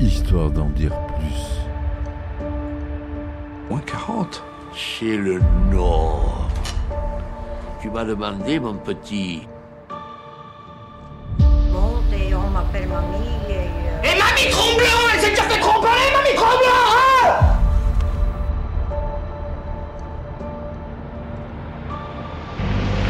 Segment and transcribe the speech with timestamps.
[0.00, 1.58] histoire d'en dire plus.
[3.68, 4.42] Moins 40
[4.74, 5.40] C'est le
[5.70, 6.48] Nord.
[7.80, 9.46] Tu m'as demandé, mon petit.
[11.38, 13.28] Monte, on m'appelle mamie.
[13.48, 14.84] Et, euh, Et Mamie Tromblon,
[15.14, 17.56] elle s'est déjà fait tromper, Mamie Tromblon, hein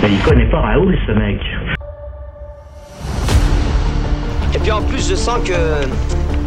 [0.03, 1.41] Mais il connaît pas Raoul, ce mec.
[4.55, 5.87] Et puis en plus, je sens que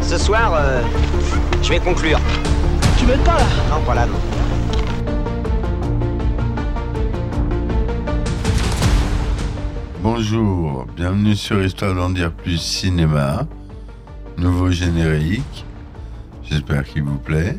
[0.02, 0.82] ce soir, euh,
[1.62, 2.20] je vais conclure.
[2.98, 3.46] Tu m'aides pas là?
[3.70, 4.20] Non, voilà, non.
[10.02, 13.48] Bonjour, bienvenue sur Histoire d'en dire plus cinéma.
[14.38, 15.66] Nouveau générique.
[16.44, 17.58] J'espère qu'il vous plaît.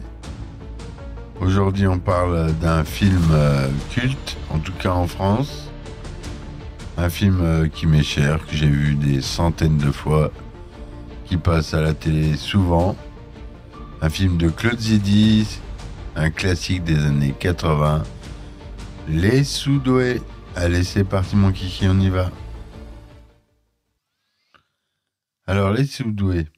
[1.40, 5.70] Aujourd'hui, on parle d'un film euh, culte, en tout cas en France.
[6.98, 10.30] Un film euh, qui m'est cher, que j'ai vu des centaines de fois,
[11.32, 12.94] qui passe à la télé souvent.
[14.02, 15.48] Un film de Claude Zidi,
[16.14, 18.02] un classique des années 80.
[19.08, 20.20] Les Soudoués.
[20.56, 22.30] Allez, c'est parti mon kiki, on y va.
[25.46, 26.48] Alors, Les Soudoués.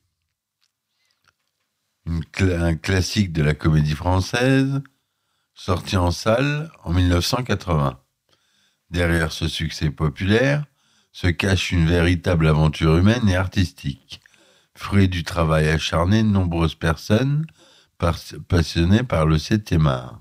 [2.40, 4.82] Un classique de la comédie française,
[5.54, 8.00] sorti en salle en 1980.
[8.90, 10.64] Derrière ce succès populaire
[11.12, 14.20] se cache une véritable aventure humaine et artistique,
[14.76, 17.46] fruit du travail acharné de nombreuses personnes
[18.48, 20.20] passionnées par le 7e art.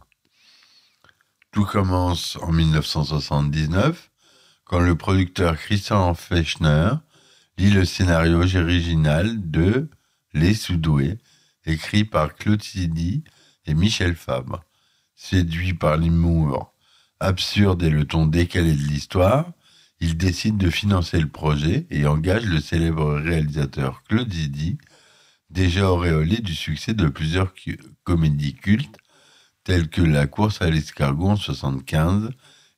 [1.52, 4.10] Tout commence en 1979,
[4.64, 6.92] quand le producteur Christian Fechner
[7.58, 9.90] lit le scénario original de
[10.34, 11.20] Les Soudoués,
[11.66, 13.24] écrit par Claude Sidi
[13.66, 14.64] et Michel Fabre.
[15.16, 16.74] Séduit par l'humour
[17.20, 19.52] absurde et le ton décalé de l'histoire,
[20.04, 24.78] il décide de financer le projet et engage le célèbre réalisateur Claude Zidi,
[25.50, 27.54] déjà auréolé du succès de plusieurs
[28.04, 28.98] comédies cultes
[29.64, 32.32] telles que La course à l'escargot en 75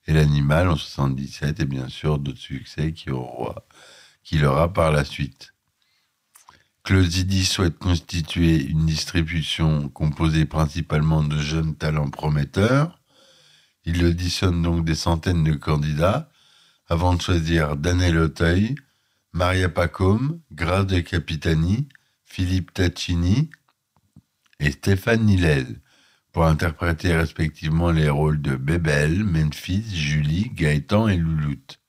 [0.06, 3.10] et L'animal en 77 et bien sûr d'autres succès qui
[4.24, 5.56] qu'il aura par la suite.
[6.84, 13.00] Claude Zidi souhaite constituer une distribution composée principalement de jeunes talents prometteurs.
[13.84, 16.30] Il auditionne donc des centaines de candidats
[16.88, 18.76] avant de choisir Daniel Auteuil,
[19.34, 21.88] Maria Pacôme, Grace de Capitani,
[22.26, 23.50] Philippe Taccini
[24.60, 25.82] et Stéphane Nilel
[26.32, 31.80] pour interpréter respectivement les rôles de Bébel, Memphis, Julie, Gaëtan et Louloute.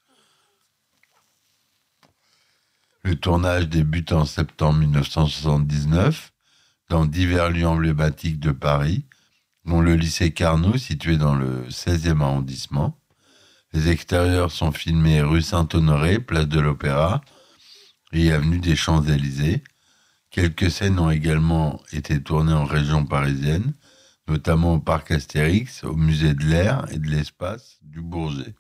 [3.03, 6.33] Le tournage débute en septembre 1979
[6.89, 9.05] dans divers lieux emblématiques de Paris,
[9.65, 12.99] dont le lycée Carnot situé dans le 16e arrondissement.
[13.77, 17.21] Les extérieurs sont filmés rue Saint-Honoré, place de l'Opéra
[18.11, 19.63] et avenue des Champs-Élysées.
[20.31, 23.75] Quelques scènes ont également été tournées en région parisienne,
[24.29, 28.55] notamment au parc Astérix, au musée de l'air et de l'espace du Bourget.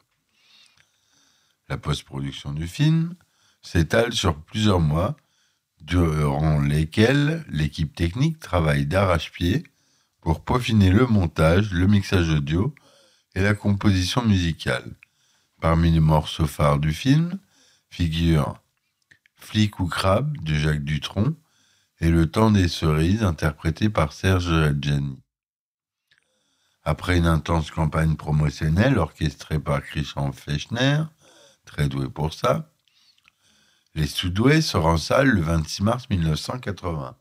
[1.70, 3.14] La post-production du film
[3.62, 5.16] s'étale sur plusieurs mois,
[5.80, 9.64] durant lesquels l'équipe technique travaille d'arrache-pied
[10.20, 12.74] pour peaufiner le montage, le mixage audio
[13.34, 14.94] et la composition musicale.
[15.60, 17.38] Parmi les morceaux phares du film
[17.88, 18.62] figurent
[19.36, 21.34] Flic ou Crabe de Jacques Dutronc
[22.00, 25.22] et Le temps des cerises interprété par Serge Adjani.
[26.84, 31.02] Après une intense campagne promotionnelle orchestrée par Christian Fechner,
[31.64, 32.70] très doué pour ça,
[33.94, 37.16] Les Soudoués sort en salle le 26 mars 1980.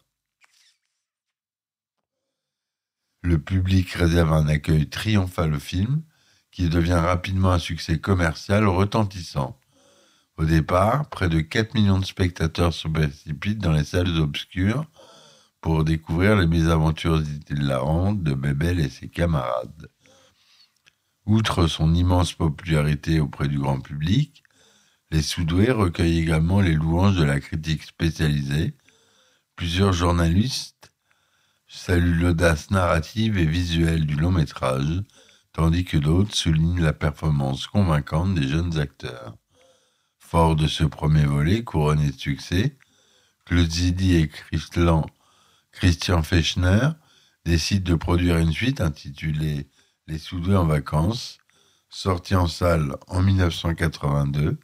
[3.24, 6.04] Le public réserve un accueil triomphal au film,
[6.56, 9.60] qui devient rapidement un succès commercial retentissant.
[10.38, 14.86] Au départ, près de 4 millions de spectateurs se précipitent dans les salles obscures
[15.60, 19.90] pour découvrir les mésaventures hilarantes de Bébel et ses camarades.
[21.26, 24.42] Outre son immense popularité auprès du grand public,
[25.12, 28.78] Les Soudoués recueillent également les louanges de la critique spécialisée.
[29.58, 30.94] Plusieurs journalistes
[31.68, 35.04] saluent l'audace narrative et visuelle du long métrage,
[35.56, 39.38] tandis que d'autres soulignent la performance convaincante des jeunes acteurs.
[40.20, 42.78] Fort de ce premier volet couronné de succès,
[43.46, 44.28] Claude Zidi et
[45.72, 46.90] Christian, Fechner
[47.46, 49.70] décident de produire une suite intitulée
[50.08, 51.38] Les Soudoués en vacances,
[51.88, 54.60] sortie en salle en 1982.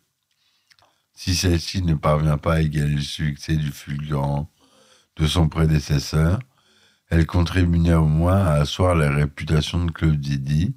[1.13, 4.51] Si celle-ci ne parvient pas à égaler le succès du fulgurant
[5.15, 6.39] de son prédécesseur,
[7.11, 10.73] elle contribue néanmoins à asseoir la réputation de Claude Zidi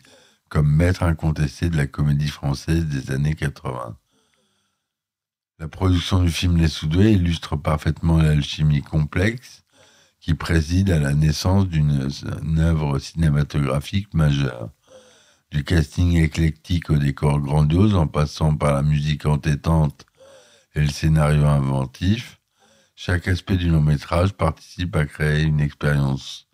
[0.49, 3.97] comme maître incontesté de la comédie française des années 80.
[5.61, 9.63] La production du film Les Soudoués illustre parfaitement l'alchimie complexe
[10.19, 12.09] qui préside à la naissance d'une
[12.43, 14.71] une œuvre cinématographique majeure.
[15.53, 20.05] Du casting éclectique au décor grandiose, en passant par la musique entêtante
[20.75, 22.41] et le scénario inventif,
[22.95, 26.49] chaque aspect du long métrage participe à créer une expérience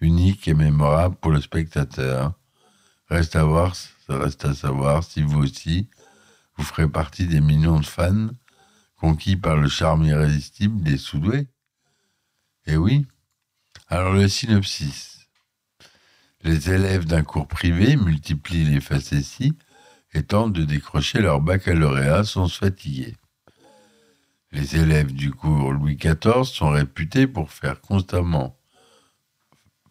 [0.00, 2.34] unique et mémorable pour le spectateur.
[3.08, 3.74] Reste à voir,
[4.08, 5.88] reste à savoir si vous aussi,
[6.56, 8.28] vous ferez partie des millions de fans
[8.96, 11.48] conquis par le charme irrésistible des Soudoués.
[12.66, 13.06] Eh oui.
[13.88, 15.28] Alors le synopsis.
[16.42, 19.56] Les élèves d'un cours privé multiplient les facéties
[20.12, 23.16] et tentent de décrocher leur baccalauréat sans se fatiguer.
[24.52, 28.60] Les élèves du cours Louis XIV sont réputés pour faire constamment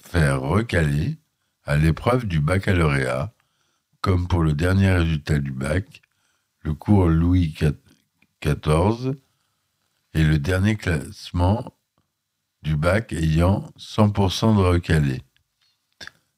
[0.09, 1.17] faire recaler
[1.65, 3.31] à l'épreuve du baccalauréat,
[4.01, 6.01] comme pour le dernier résultat du bac,
[6.61, 7.55] le cours Louis
[8.41, 9.13] XIV
[10.13, 11.77] est le dernier classement
[12.63, 15.21] du bac ayant 100% de recalés.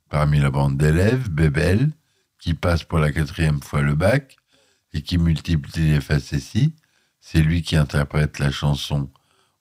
[0.10, 1.92] Parmi la bande d'élèves, Bébel,
[2.40, 4.36] qui passe pour la quatrième fois le bac
[4.94, 6.76] et qui multiplie les facéties,
[7.22, 9.10] c'est lui qui interprète la chanson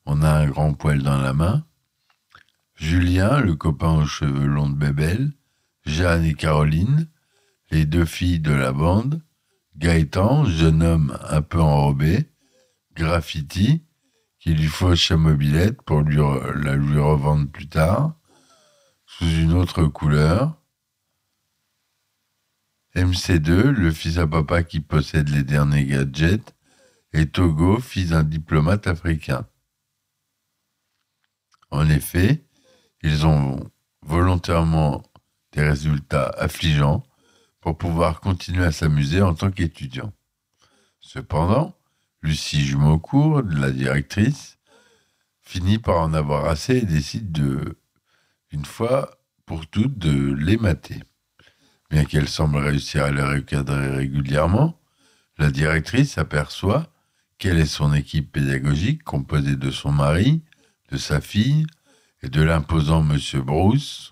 [0.07, 1.65] On a un grand poil dans la main.
[2.75, 5.33] Julien, le copain aux cheveux longs de Bébel,
[5.85, 7.09] Jeanne et Caroline,
[7.71, 9.23] les deux filles de la bande,
[9.77, 12.31] Gaëtan, jeune homme un peu enrobé,
[12.95, 13.85] Graffiti,
[14.39, 18.15] qui lui fauche sa mobilette pour lui la lui revendre plus tard,
[19.07, 20.57] sous une autre couleur.
[22.97, 26.55] MC2, le fils à papa qui possède les derniers gadgets,
[27.13, 29.47] et Togo, fils d'un diplomate africain.
[31.71, 32.45] En effet,
[33.03, 33.71] ils ont
[34.03, 35.03] volontairement
[35.53, 37.03] des résultats affligeants
[37.61, 40.13] pour pouvoir continuer à s'amuser en tant qu'étudiants.
[41.01, 41.77] Cependant,
[42.23, 44.59] Lucie Jumeaucourt, la directrice,
[45.41, 47.79] finit par en avoir assez et décide de,
[48.53, 51.01] une fois pour toutes, de les mater.
[51.91, 54.81] Bien qu'elle semble réussir à les recadrer régulièrement,
[55.39, 56.93] la directrice aperçoit
[57.41, 60.45] quelle est son équipe pédagogique composée de son mari,
[60.93, 61.67] de sa fille
[62.23, 64.11] et de l'imposant Monsieur Bruce,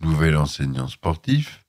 [0.00, 1.64] nouvel enseignant sportif,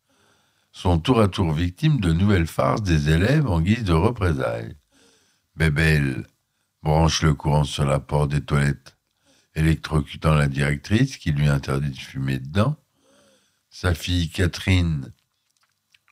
[0.71, 4.75] sont tour à tour victimes de nouvelles farces des élèves en guise de représailles.
[5.55, 6.25] Bébel
[6.81, 8.97] branche le courant sur la porte des toilettes,
[9.53, 12.75] électrocutant la directrice qui lui interdit de fumer dedans.
[13.69, 15.13] Sa fille Catherine,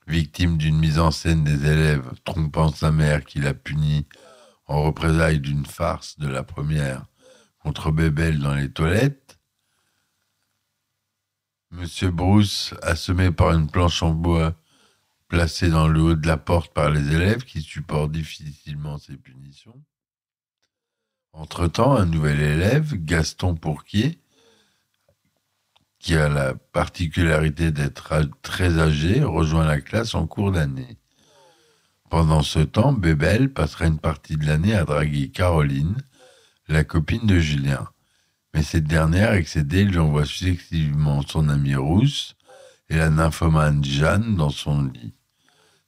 [0.06, 4.06] victime d'une mise en scène des élèves trompant sa mère qui l'a punie
[4.66, 7.06] en représailles d'une farce de la première
[7.58, 9.38] contre Bébel dans les toilettes.
[11.70, 14.54] Monsieur Bruce, assommé par une planche en bois
[15.28, 19.82] placée dans le haut de la porte par les élèves qui supportent difficilement ces punitions.
[21.32, 24.20] Entre-temps, un nouvel élève, Gaston Pourquier,
[25.98, 30.96] qui a la particularité d'être très âgé, rejoint la classe en cours d'année.
[32.08, 35.96] Pendant ce temps, Bébel passera une partie de l'année à draguer Caroline,
[36.68, 37.88] la copine de Julien.
[38.54, 42.36] Mais cette dernière, excédée, lui envoie successivement son amie Rousse
[42.88, 45.14] et la nymphomane Jeanne dans son lit.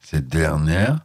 [0.01, 0.99] Cette dernière,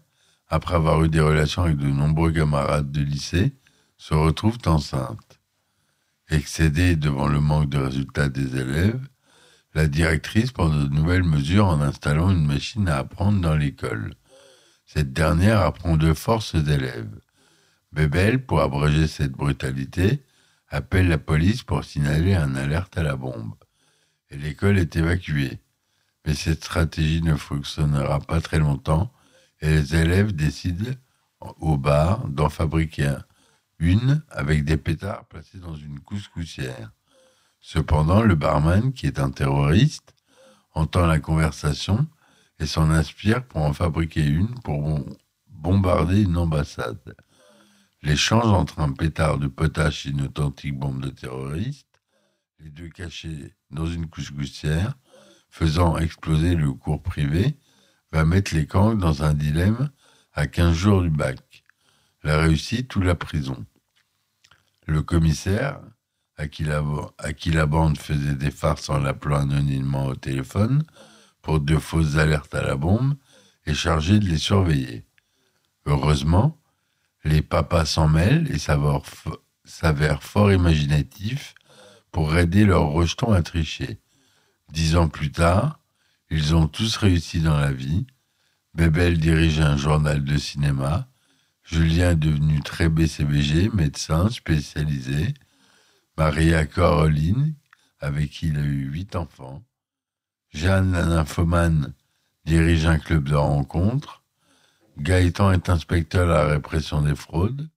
[0.50, 3.54] après avoir eu des relations avec de nombreux camarades de lycée,
[3.98, 5.40] se retrouve enceinte.
[6.30, 9.08] Excédée devant le manque de résultats des élèves,
[9.76, 14.16] la directrice prend de nouvelles mesures en installant une machine à apprendre dans l'école.
[14.94, 17.10] Cette dernière apprend de force aux élèves.
[17.94, 20.24] Bébel, pour abréger cette brutalité,
[20.70, 23.56] appelle la police pour signaler un alerte à la bombe.
[24.30, 25.58] Et l'école est évacuée.
[26.24, 29.12] Mais cette stratégie ne fonctionnera pas très longtemps
[29.62, 30.92] et les élèves décident
[31.40, 33.24] au bar d'en fabriquer un-
[33.80, 36.92] une avec des pétards placés dans une couscoussière.
[37.62, 40.14] Cependant, le barman, qui est un terroriste,
[40.76, 42.08] entend la conversation
[42.64, 45.18] et s'en inspire pour en fabriquer une pour bom-
[45.50, 47.16] bombarder une ambassade.
[48.02, 52.02] L'échange entre un pétard de potache et une authentique bombe de terroristes,
[52.60, 54.96] les deux cachés dans une couscoussière,
[55.50, 57.58] faisant exploser le cours privé,
[58.12, 59.90] va mettre les gangs dans un dilemme
[60.34, 61.64] à 15 jours du bac.
[62.24, 63.66] La réussite ou la prison?
[64.86, 65.82] Le commissaire,
[66.38, 70.84] à qui la bande faisait des farces en l'appelant anonymement au téléphone
[71.44, 73.16] pour de fausses alertes à la bombe,
[73.66, 75.06] est chargé de les surveiller.
[75.86, 76.60] Heureusement,
[77.24, 81.54] les papas s'en mêlent et s'avèrent fort imaginatifs
[82.12, 84.00] pour aider leurs rejetons à tricher.
[84.72, 85.80] Dix ans plus tard,
[86.30, 88.08] ils ont tous réussi dans la vie.
[88.74, 91.08] Bébel dirige un journal de cinéma.
[91.64, 95.34] Julien est devenu très BCBG, médecin spécialisé.
[96.18, 97.54] Maria Caroline,
[98.00, 99.64] avec qui il a eu huit enfants.
[100.54, 101.94] Jeanne, la nymphomane,
[102.46, 104.24] dirige un club de rencontres.
[105.00, 107.70] Gaëtan est inspecteur à la répression des fraudes.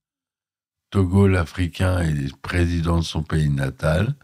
[0.91, 4.15] Togo, l'Africain, est président de son pays natal.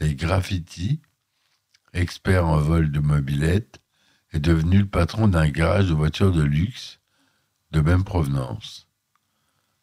[0.00, 1.00] Et Graffiti,
[1.92, 3.80] expert en vol de mobilette,
[4.32, 6.98] est devenu le patron d'un garage de voitures de luxe
[7.70, 8.88] de même provenance.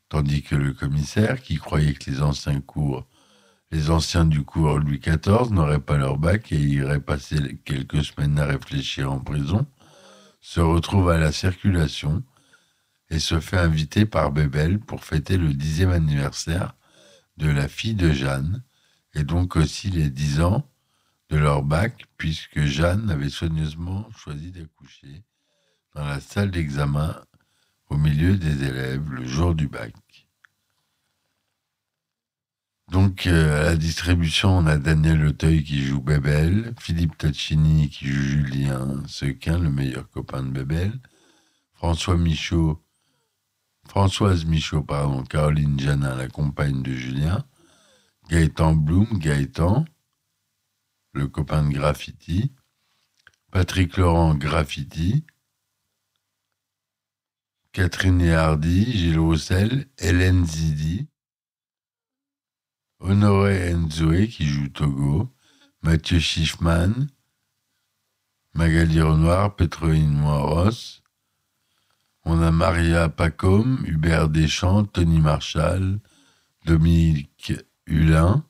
[0.09, 3.07] Tandis que le commissaire, qui croyait que les anciens cours,
[3.73, 8.37] les anciens du cours Louis XIV n'auraient pas leur bac et iraient passer quelques semaines
[8.37, 9.65] à réfléchir en prison,
[10.41, 12.21] se retrouve à la circulation
[13.09, 16.75] et se fait inviter par Bébel pour fêter le dixième anniversaire
[17.37, 18.63] de la fille de Jeanne,
[19.15, 20.69] et donc aussi les dix ans
[21.31, 25.23] de leur bac, puisque Jeanne avait soigneusement choisi d'accoucher
[25.95, 27.19] dans la salle d'examen
[27.89, 29.93] au milieu des élèves le jour du bac.
[32.93, 38.05] Donc euh, à la distribution, on a Daniel Auteuil qui joue Bébel, Philippe Taccini qui
[38.05, 40.99] joue Julien Sequin, le meilleur copain de Bébel,
[41.73, 42.79] François Michaud,
[43.87, 47.43] Françoise Michaud, pardon, Caroline Janin, la compagne de Julien,
[48.29, 49.85] Gaëtan Blum, Gaëtan,
[51.13, 52.51] le copain de Graffiti,
[53.51, 55.25] Patrick Laurent, Graffiti,
[57.71, 61.07] Catherine Hardy, Gilles Roussel, Hélène Zidi,
[63.05, 65.29] Honoré Nzoé qui joue Togo,
[65.81, 67.09] Mathieu Schiffman,
[68.53, 71.01] Magali Renoir, Pétroïne Moiros.
[72.23, 75.99] On a Maria Pacôme, Hubert Deschamps, Tony Marshall,
[76.65, 77.51] Dominique
[77.87, 78.45] Hulin.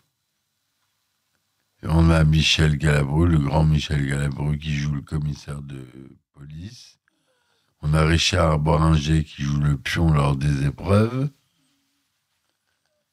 [1.82, 5.84] On a Michel Galabru, le grand Michel Galabru qui joue le commissaire de
[6.32, 7.00] police.
[7.82, 11.32] On a Richard Boringer qui joue le pion lors des épreuves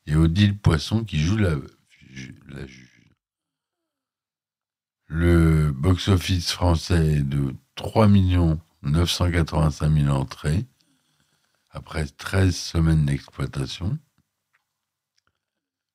[0.07, 1.57] et Odile Poisson qui joue la,
[2.49, 2.88] la juge.
[5.07, 8.09] Le box-office français est de 3
[8.83, 10.66] 985 000 entrées
[11.71, 13.99] après 13 semaines d'exploitation.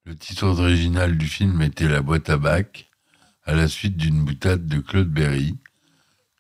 [0.04, 2.92] Le titre original du film était La boîte à bac,
[3.44, 5.58] à la suite d'une boutade de Claude Berry.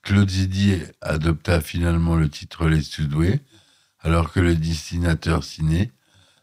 [0.03, 3.39] Claude Zidi adopta finalement le titre Les Sudoués,
[3.99, 5.91] alors que le destinateur ciné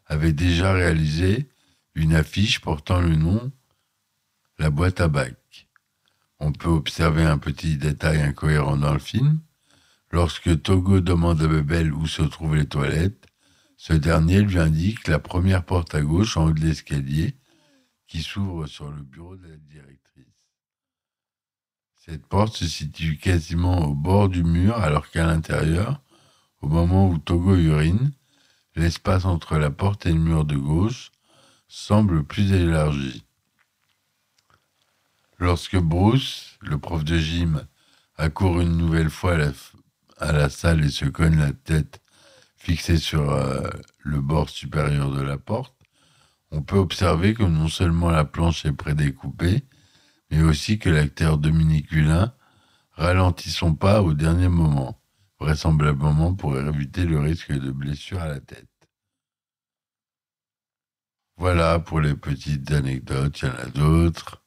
[0.07, 1.49] avait déjà réalisé
[1.95, 3.53] une affiche portant le nom
[4.59, 5.69] La boîte à bac.
[6.39, 9.41] On peut observer un petit détail incohérent dans le film.
[10.11, 13.27] Lorsque Togo demande à Bebel où se trouvent les toilettes,
[13.77, 17.37] ce dernier lui indique la première porte à gauche en haut de l'escalier
[18.07, 20.03] qui s'ouvre sur le bureau de la directrice.
[21.97, 26.03] Cette porte se situe quasiment au bord du mur alors qu'à l'intérieur,
[26.61, 28.13] au moment où Togo urine,
[28.75, 31.11] l'espace entre la porte et le mur de gauche
[31.69, 33.25] semble plus élargi.
[35.39, 37.67] Lorsque Bruce, le prof de gym,
[38.17, 39.37] accourt une nouvelle fois
[40.19, 42.01] à la, salle et se cogne la tête
[42.57, 45.75] fixée sur euh, le bord supérieur de la porte,
[46.53, 49.65] on peut observer que non seulement la planche est prédécoupée,
[50.31, 52.33] mais aussi que l'acteur Dominique Hulin
[52.93, 55.02] ralentit son pas au dernier moment
[55.43, 58.69] vraisemblablement pour éviter le risque de blessure à la tête.
[61.37, 64.45] Voilà pour les petites anecdotes, il y en a d'autres.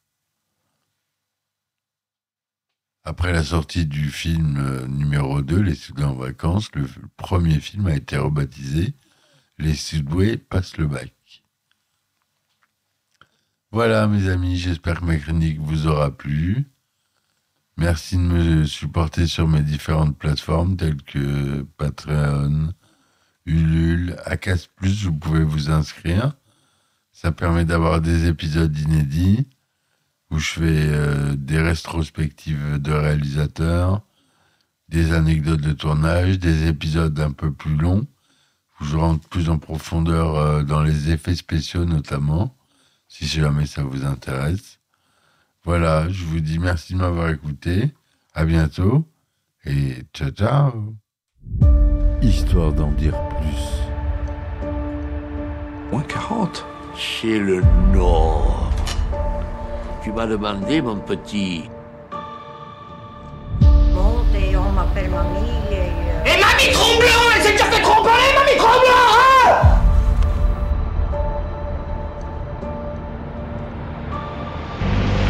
[3.04, 6.88] Après la sortie du film euh, numéro 2, Les Sudoués en vacances, le
[7.18, 8.94] premier film a été rebaptisé
[9.58, 11.14] Les Sudoués passent le bac.
[13.72, 16.66] Voilà mes amis, j'espère que ma chronique vous aura plu.
[17.78, 22.74] Merci de me supporter sur mes différentes plateformes telles que Patreon,
[23.46, 26.36] Ulule, Acas Plus, vous pouvez vous inscrire.
[27.12, 29.46] Ça permet d'avoir des épisodes inédits
[30.32, 34.02] où je fais euh, des rétrospectives de réalisateurs,
[34.88, 38.08] des anecdotes de tournage, des épisodes un peu plus longs
[38.80, 42.56] où je rentre plus en profondeur euh, dans les effets spéciaux notamment,
[43.10, 44.80] si jamais ça vous intéresse.
[45.66, 47.92] Voilà, je vous dis merci de m'avoir écouté.
[48.34, 49.04] À bientôt
[49.66, 50.94] et ciao ciao.
[52.22, 53.64] Histoire d'en dire plus.
[55.92, 57.62] Moins 40 Chez le
[57.94, 58.72] Nord.
[60.04, 61.64] Tu m'as demandé, mon petit.
[63.94, 65.76] Monte et on m'appelle mamie et...
[65.76, 67.25] euh, Et mamie Tremblant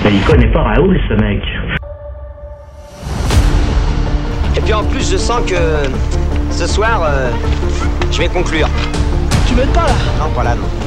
[0.05, 1.41] Mais il connaît pas Raoul, ce mec.
[4.55, 5.55] Et puis en plus, je sens que
[6.51, 7.31] ce soir, euh,
[8.11, 8.69] je vais conclure.
[9.47, 9.93] Tu m'aides pas là?
[10.19, 10.84] Non, voilà, non.